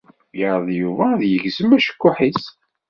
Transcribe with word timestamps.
Yeɛreḍ 0.39 0.69
Yuba 0.79 1.05
ad 1.13 1.21
yegzem 1.27 1.71
acekkuḥ-is. 1.77 2.43